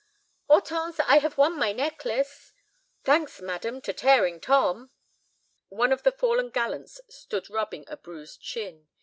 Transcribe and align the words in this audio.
"Hortense, 0.47 0.99
I 1.01 1.19
have 1.19 1.37
won 1.37 1.59
my 1.59 1.73
necklace." 1.73 2.53
"Thanks, 3.03 3.39
madam, 3.39 3.81
to 3.81 3.93
Tearing 3.93 4.39
Tom." 4.41 4.89
One 5.69 5.91
of 5.91 6.01
the 6.01 6.11
fallen 6.11 6.49
gallants 6.49 6.99
stood 7.07 7.51
rubbing 7.51 7.85
a 7.87 7.97
bruised 7.97 8.41
shin. 8.43 8.87